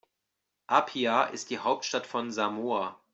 [0.67, 2.99] Apia ist die Hauptstadt von Samoa.